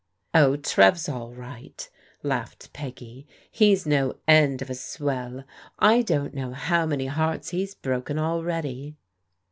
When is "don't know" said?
6.01-6.53